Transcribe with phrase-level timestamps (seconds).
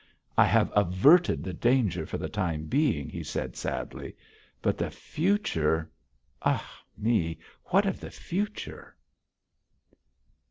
[0.35, 4.15] 'I have averted the danger for the time being,' he said sadly,
[4.59, 5.91] 'but the future
[6.41, 7.37] ah, me!
[7.65, 8.95] what of the future?'